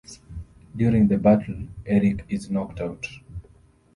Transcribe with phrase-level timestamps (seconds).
[0.75, 3.05] During the battle, Erik is knocked out.